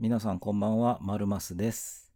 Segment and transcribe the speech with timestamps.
[0.00, 2.10] 皆さんこんばんは、マルマスです。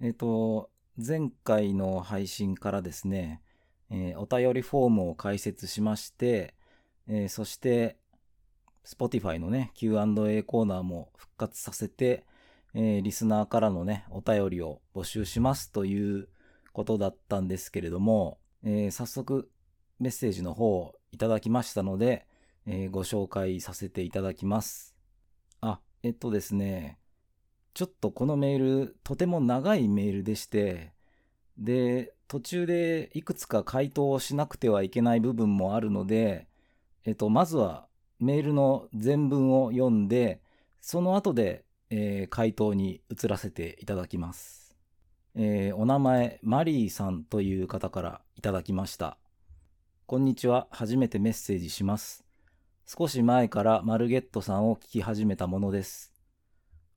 [0.00, 3.42] えっ、と、前回の配信からですね、
[3.90, 6.54] えーお便りフォームを開設しまして、
[7.08, 7.96] えーそして、
[8.84, 12.24] Spotify のね、Q&A コーナーも復活させて、
[12.72, 16.28] えリスナーからのね、お便りを募集しますという
[16.72, 19.50] ことだったんですけれども、え早速
[19.98, 22.28] メッセージの方をいただきましたので、
[22.64, 24.95] えご紹介させていただきます。
[26.02, 26.98] えっとですね、
[27.74, 30.92] ちょっとこのメール、とても長いメールでして、
[31.58, 36.48] で、途中でいくつか回答をしなくてはいけない部分もあるので、
[37.04, 37.86] えっと、まずは
[38.18, 40.40] メールの全文を読んで、
[40.80, 44.76] その後で、えー回答に移らせていただきます。
[45.34, 49.18] えーお名前、マリーさんという方からいただきました。
[50.06, 50.66] こんにちは。
[50.70, 52.25] 初めてメッセージします。
[52.88, 56.14] 少し前からマルゲットさんを聞き始めたものです。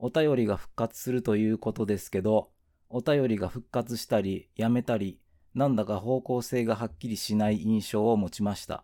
[0.00, 2.50] お便りが復活するということですけど、
[2.88, 5.20] お便りが復活したり、やめたり、
[5.54, 8.82] なんだか方向性がはっきりしない印象を持ちました。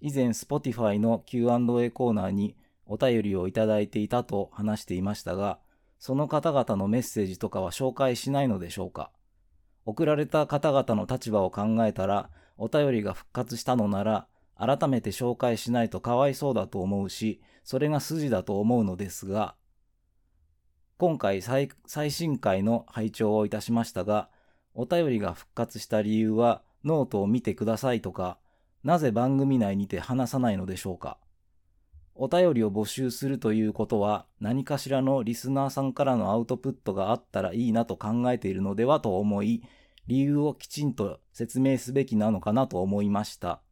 [0.00, 2.56] 以前 Spotify の Q&A コーナーに
[2.86, 5.58] お便りをいただいていたと話していましたが、
[5.98, 9.10] その方々のメッセージとかは紹介しないのでしょうか
[9.84, 14.26] 送られた方々の立場を考えたら、お便りが復活したのなら、
[14.58, 19.54] 改めて紹介しないとかわいそうだと思うし、それが筋だと思うのですが、
[20.98, 21.70] 今回最
[22.10, 24.28] 新回の拝聴をいたしましたが、
[24.74, 28.38] お便りが復活した理由はノートを見てくださいとか、
[28.82, 31.18] なぜ番組内にて話さないのでしょうか。
[32.16, 39.62] お便りを募集するということは何かしらのリスナーさんからのアウトプットがあったらいいなと考えているのではと思い、
[40.08, 43.62] 理由をきちんと説明すべきなのかなと思いました。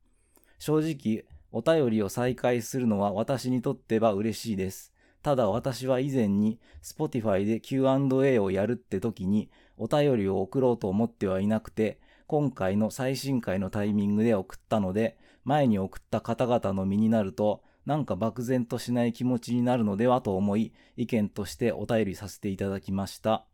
[0.58, 4.92] 正直、お便りを再開するのは私にとっては嬉しいです。
[5.22, 23.46] ただ私は以前に Spotify で Q&A をやるって時にお便りを送ろうと思ってはいなくて、今回の最新回のタイミングで送ったので、前に送った方々の身になると、なんか漠然としない気持ちになるのではと思い、意見としてお便りさせていただきました。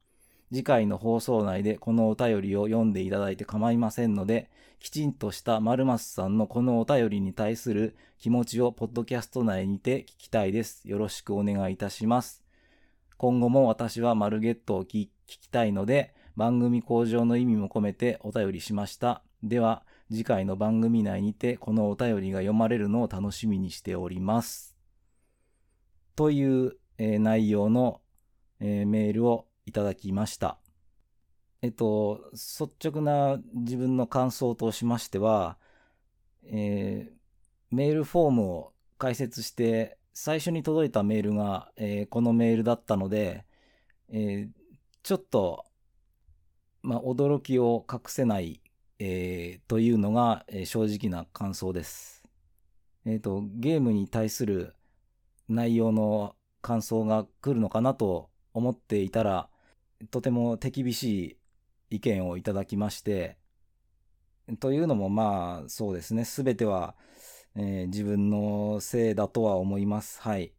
[0.52, 10.86] 次回の放送内でこのお便りを読んでいただいて構いませんので、きちんとした丸松さんのこのお便りに対する気持ちをポッドキャスト内にて聞きたいです。
[10.86, 12.44] よろしくお願いいたします。
[13.16, 19.22] 今後も私はマルゲットを聞きたいので、番組向上の意味も込めてお便りしました。
[19.42, 24.76] では、次回の番組内にてこのお便りが読まれるのを楽しみにしております。
[26.14, 28.02] という、えー内容の、
[28.60, 30.58] えーメールをいただきました。
[31.62, 35.58] えっと、率直な自分の感想としましては、
[36.44, 37.22] えー
[37.74, 43.46] メールフォームを開設して、最初に届いたメールが、えーこのメールだったので、
[44.10, 44.62] えー
[45.02, 45.64] ちょっと、
[46.82, 48.60] まあ、驚きを隠せない、
[48.98, 52.22] えというのが、え正直な感想です。
[53.04, 54.74] えっ、と、ゲームに対する
[55.48, 59.48] 内容の感想が来るのかなと思っていたら、
[60.10, 61.38] とても手厳し
[61.90, 63.36] い意見をいただきまして、
[64.60, 66.94] というのもまあそうですね、すべては、
[67.54, 70.20] えー自分のせいだとは思います。
[70.20, 70.52] はい。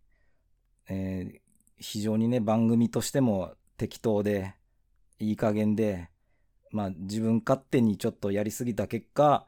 [0.89, 1.39] えー
[1.77, 4.55] 非常にね、番組としても適当で、
[5.19, 6.09] いい加減で、
[6.71, 9.45] まあ自分勝手にちょっとやりすぎた結果、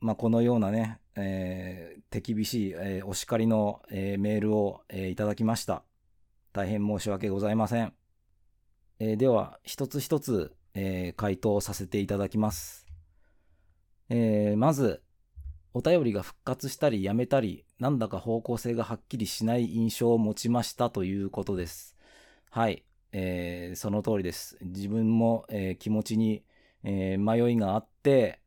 [0.00, 5.82] まあこのようなね、えー手厳しい、えーお叱りの、えーメールを、えいただきました。
[6.52, 7.97] 大変申し訳ございません。
[9.00, 12.86] えーでは、一つ一つ、えー回答させていただきます。
[14.08, 15.02] えーまず、
[15.72, 21.96] お便りが復活したりやめたり、なんだか方向性がはっきりしない印象を持ちましたということです。
[22.50, 24.58] はい、えーその通りです。
[24.62, 26.42] 自分も、えー気持ちに、
[26.82, 28.40] えー迷いがあって、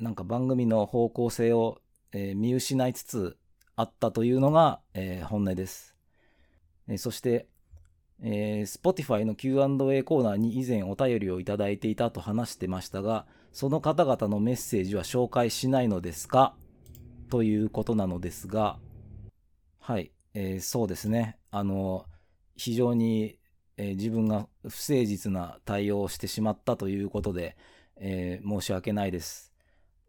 [0.00, 1.80] なんか番組の方向性を、
[2.12, 3.38] え見失いつつ
[3.76, 5.94] あったというのが、え本音です。
[6.88, 7.46] えそして、
[8.22, 16.54] えー Spotify の Q&A コーナーに以前お便りをいただいていたと話してましたが、その方々のメッセージは紹介しないのですか？
[17.30, 18.78] ということなのですが、
[19.80, 21.36] はい、えーそうですね。
[21.50, 22.06] あの、
[22.56, 23.38] 非常に、
[23.76, 27.56] えー自分が不誠実な対応をしてしまったということで、
[27.96, 29.52] えー申し訳ないです。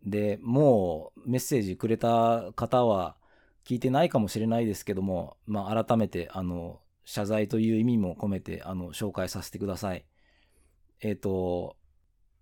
[0.05, 3.15] で、もうメッセージくれた方は
[3.65, 10.05] 聞いてないかもしれないですけども、まあ、改めて、あの、謝罪という意味も込めて、あの、紹介させてください。
[11.01, 11.77] えっ、と、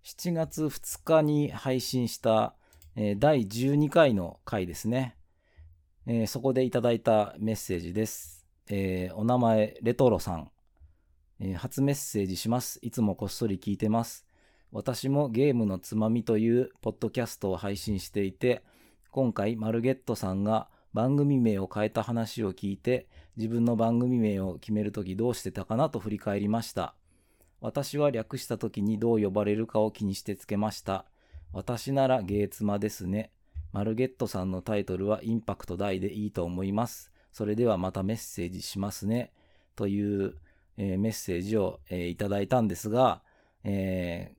[0.04, 2.54] 7月2日に配信した、
[2.94, 5.16] えー第12回の回ですね。
[6.06, 8.46] えーそこでいただいたメッセージです。
[8.68, 10.50] えー、お名前、レトロさん。
[11.40, 12.78] え、初メッセージします。
[12.82, 14.26] いつもこっそり聞いてます。
[14.70, 18.62] 私もゲームのつまみというポッドキャストを配信していて、
[19.10, 26.94] 今回マルゲットさんが番組名を変えた話を聞いて、自分の番組名を決めるときどうしてたかなと振り返りました。
[27.60, 31.06] 私は略したときにどう呼ばれるかを気にしてつけました。
[31.52, 33.30] 私ならゲーツマですね。
[33.72, 37.12] マルゲットさんのタイトルはインパクト大でいいと思います。
[37.32, 39.32] それではまたメッセージしますね。
[39.76, 40.34] という
[40.76, 43.22] えー、メッセージを、えー、いただいたんですが、
[43.64, 44.34] え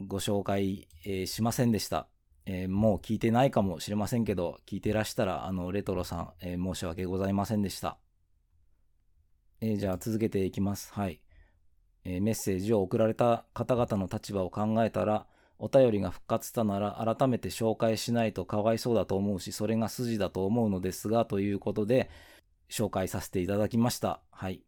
[0.00, 2.08] ー、ご紹介、えしませんでした。
[2.46, 7.98] えもう聞いてないかもしれませんけど、聞いてらしたら、あの、レトロさん、え申し訳ございませんでした。
[9.60, 10.92] えじゃあ続けていきます。
[10.92, 11.20] はい。
[12.04, 15.26] えメッセージを送られた方々の立場を考えたら、
[15.58, 22.08] お便りが復活したなら改めて紹介しないとかわいそうだと思うし、それが筋だと思うのですが、ということで、
[22.70, 24.20] 紹介させていただきました。
[24.30, 24.62] はい。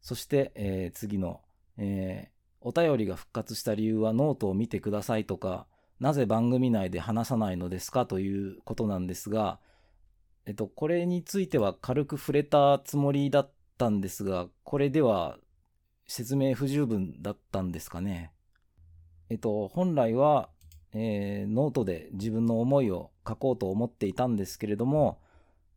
[0.00, 1.42] そして、えー、次の、
[1.76, 5.66] えー、お便りが復活した理由はノートを見てくださいとか、
[6.00, 8.06] なぜ番組内で話さないのですか？
[8.06, 9.60] ということなんですが、
[10.46, 13.50] えっと、これについては軽く触れたつもりだった
[13.82, 15.38] たんですが、これでは
[16.06, 18.30] 説明不十分だったんですかね。
[19.28, 20.50] えっと、本来は、
[20.92, 25.18] えー、ノートで自分の思いを書こうと思っていたんですけれども、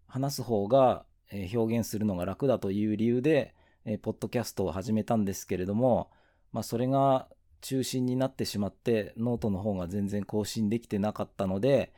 [0.08, 3.56] 話す方が表現するのが楽だという理由で、
[3.86, 6.12] えー、ポッドキャストを始めたんですけれども、
[6.52, 7.28] まあ、それが
[7.62, 11.92] 中心になってしまって、ノートの方が全然更新できてなかったので、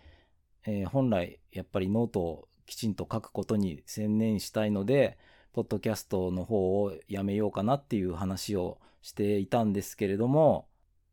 [0.65, 5.17] えー、本来やっぱりノートをきちんと書くことに専念したいので、
[5.57, 10.67] ポッドキャストの方をやめようかなっていう話をしていたんですけれども、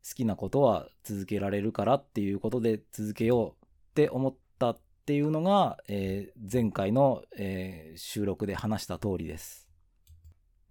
[0.07, 9.67] 好きなことは続けられるからっていうことで続けようって思ったっていうのが、えー、前回の、えー、収録で話した通りです。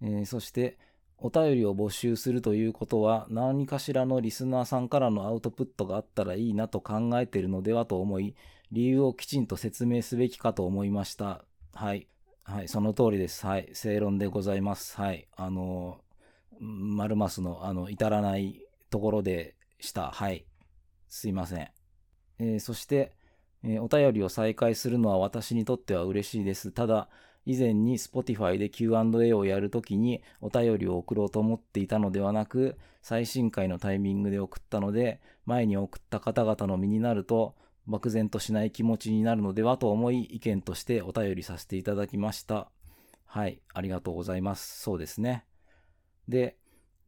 [0.01, 0.79] えー、そして、
[1.17, 8.35] お便りを募集するということは何かしらのリスナーさんからのアウトプットがあったらいいなと考えているのではと思い、
[8.71, 11.43] 理由をきちんと説明すべきかと思いました。
[11.73, 12.07] はい。
[12.47, 13.43] はい、その通りです。
[13.47, 13.69] はい。
[13.73, 14.95] 正論でございます。
[14.97, 15.27] はい。
[15.35, 15.97] あの、
[16.59, 18.61] マルマスの、あの、至らない
[18.91, 20.11] ところでした。
[20.11, 20.45] はい。
[21.09, 21.67] すいません。
[22.37, 23.13] えー、そして、
[23.63, 26.71] えー、お便りを再開するのは私にとっては嬉しいです。
[26.71, 27.09] ただ、
[27.47, 37.55] 以前に Spotify で Q&A をやるときにお便りを送ろうと思っていたのではなく、最新回のタイミングで送ったので、前に送った方々の身になると、
[37.87, 42.69] 漠然としない気持ちになるのではと思い、意見としてお便りさせていただきました。
[43.25, 44.81] はい、ありがとうございます。
[44.81, 45.45] そうですね。
[46.27, 46.57] で、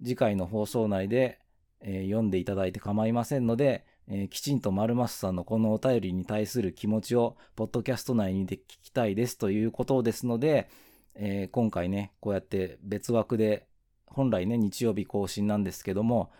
[0.03, 1.39] 次回の放送内で、
[1.81, 10.69] えー、読んでいただいて構いませんので、えー、きちんと丸マスさんのこのお便りに対する気持ちを、ポッドキャスト内にで聞きたいですということですので、
[11.15, 13.67] えー、今回ね、こうやって別枠で、
[14.05, 16.31] 本来ね、日曜日更新なんですけども、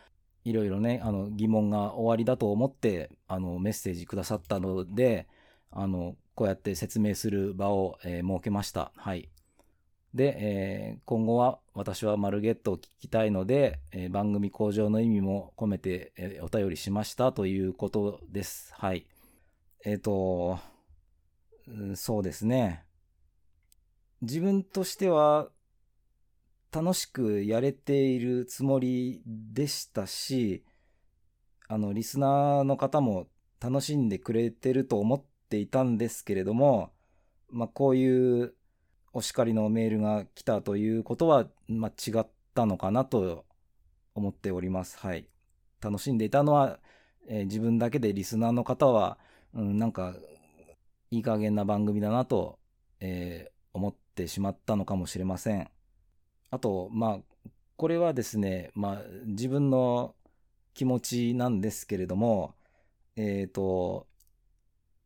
[0.47, 5.27] いろいろね、あの、疑問が終わりだと思って、あの、メッセージくださったので、
[5.71, 8.93] あの、こうやって説明する場を、えー、設けました。
[8.95, 9.27] はい。
[10.13, 18.73] で、えー、今後は私はマルゲットを聞きたいので、えー、番組向上の意味も込めて、え、お便りしましたということです。
[18.73, 19.05] はい。
[19.83, 20.59] えっ、と、
[21.67, 22.85] うん、そうですね。
[24.21, 25.49] 自分としては
[26.71, 30.63] 楽しくやれているつもりでしたし、
[31.67, 33.27] あの、リスナーの方も
[33.59, 36.91] 楽しんでくれてると思っていたんですけれども、
[37.49, 38.53] まあ、こういう
[39.13, 43.45] お叱りのメールが来たということは、まあ、違ったのかなと
[44.13, 44.97] 思っております。
[44.99, 45.27] はい。
[45.81, 46.79] 楽しんでいたのは、
[47.27, 49.17] えー、自分だけでリスナーの方は、
[49.53, 50.15] うん、なんか、
[51.09, 52.59] いい加減な番組だなと、
[52.99, 55.69] えー、思ってしまったのかもしれません。
[56.49, 60.15] あと、まあ、これはですね、まあ、自分の
[60.73, 62.55] 気持ちなんですけれども、
[63.15, 64.07] えっ、ー、と、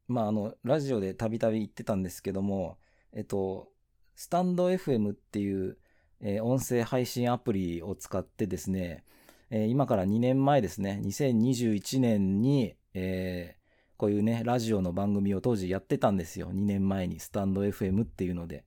[0.08, 2.78] まあ、あの、ラジオでたびたび言ってたんですけども、
[3.14, 3.70] えっ、と、
[4.16, 5.78] スタンド FM っていう、
[6.20, 9.04] えー、音声配信アプリを使ってですね、
[9.50, 13.58] え、今から2年前ですね、2021年に、え、
[13.98, 16.52] こういうね、ラジオの番組を当時やってたんですよ。
[16.54, 18.66] 2年前に、スタンド FM っていうので。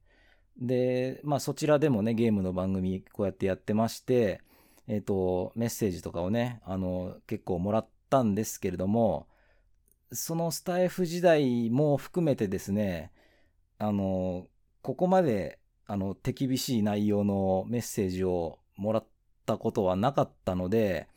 [0.61, 4.40] で、まあそちらでもね、ゲームの番組こうやってやってまして、
[4.87, 9.26] えっ、と、メッセージとかをね、あの、結構もらったんですけれども、
[10.12, 13.11] そのスタイフ時代も含めてですね、
[13.78, 14.46] あの、
[14.82, 19.06] ここまで、あの、手厳しい内容のメッセージをもらっ
[19.46, 21.08] たことはなかったので、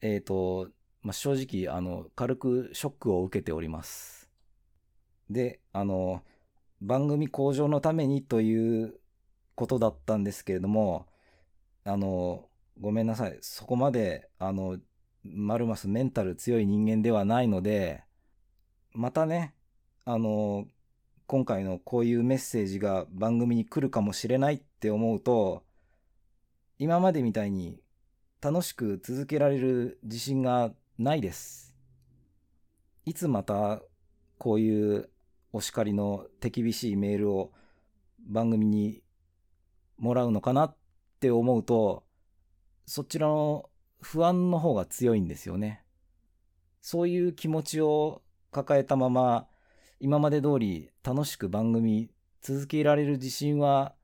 [0.00, 0.68] えっ、ー、と、
[1.02, 4.28] まあ、正直、あの、軽くショックを受けております。
[5.30, 6.22] で、あの、
[6.80, 9.00] 番組向上のためにという
[9.54, 11.06] ことだったんですけれども、
[11.84, 12.48] あの、
[12.80, 13.38] ごめんなさい。
[13.40, 14.78] そこまで、あの、
[15.24, 18.04] マルマスメンタル強い人間ではないので、
[18.92, 19.54] またね、
[20.04, 20.66] あの、
[21.26, 25.64] 今回のこういうメッセージが番組に来るかもしれないって思うと、
[26.78, 27.80] 今までみたいに
[28.40, 31.76] 楽しく続けられる自信がないです。
[33.04, 33.82] いつまた
[34.38, 35.10] こういう
[35.52, 37.52] お叱りの手厳しいメールを
[38.26, 39.02] 番組に
[39.96, 40.76] もらうのかなっ
[41.20, 42.04] て思うと、
[42.86, 45.84] そちらの不安の方が強いんですよね。
[46.80, 49.48] そういう気持ちを抱えたまま、
[50.00, 53.94] 今まで通り楽しく番組続けられる自信は、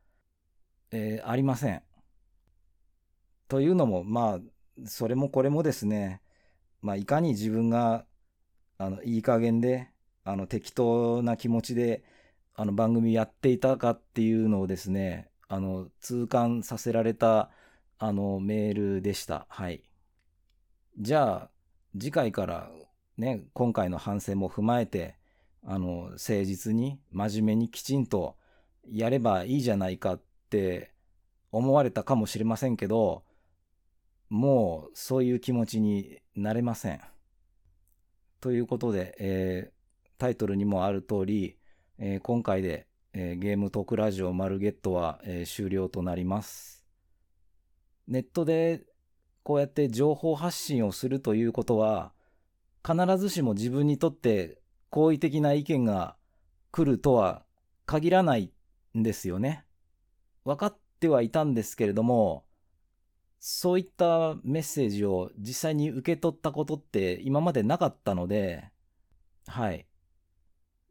[0.91, 1.83] えー、ありません。
[3.49, 6.21] というのも、まあ、それもこれもですね、
[6.83, 8.05] まあ、いかに自分が、
[8.77, 9.94] あの、いい加減で、
[10.25, 12.03] あの、適当な気持ちで、
[12.55, 17.51] あの、番組やっていたかっていうのをですね、あの、痛感させられた、
[17.99, 19.47] あの、メールでした。
[19.49, 19.85] はい。
[20.99, 21.51] じゃあ、
[21.99, 22.71] 次回から
[23.17, 25.17] ね、今回の反省も踏まえて、
[25.63, 28.37] あの、誠実に、真面目にきちんと
[28.89, 30.93] やればいいじゃないかって
[31.53, 33.25] 思われたかもしれませんけど、
[34.29, 37.01] もうそういう気持ちになれません。
[38.41, 39.73] ということで、え、
[40.25, 41.59] タイトルにもある通り、
[41.99, 46.87] えー、今回で、えー、ゲームトークラジオマルゲットは、え終了となります。
[48.09, 48.85] ネットで
[49.43, 52.15] こうやって情報発信をするということは、
[52.83, 56.17] 必ずしも自分にとって好意的な意見が
[56.71, 57.45] 来るとは
[57.85, 58.51] 限らない
[58.97, 59.67] んですよね。
[60.47, 62.47] 分かってはいたんですけれども、
[63.41, 68.71] そういったメッセージを実際に受け取ったことって今までなかったので、
[69.49, 69.87] はい。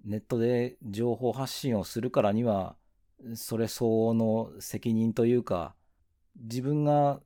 [0.03, 2.75] ネットで情報発信をするからには、
[3.35, 5.75] それ相応の責任というか、
[6.35, 7.21] 自分が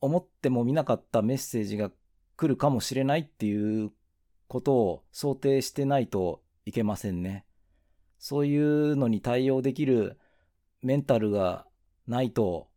[0.00, 1.90] 思ってもみなかったメッセージが
[2.36, 3.90] 来るかもしれないっていう
[4.46, 7.44] ことを想定してないといけませんね。
[8.18, 10.18] そういうのに対応できる
[10.82, 11.66] メンタルが
[12.06, 12.68] ないと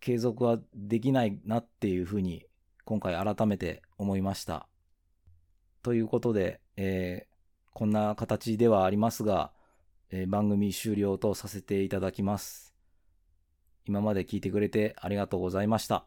[0.00, 2.46] 継続はできないなっていうふうに
[2.84, 4.68] 今回改めて思いました。
[5.82, 7.29] ということで、えー、
[7.72, 9.52] こんな形ではありますが、
[10.10, 12.74] えー、番組終了とさせていただきます。
[13.86, 16.06] 今まで聞いてくれてありがとうございました。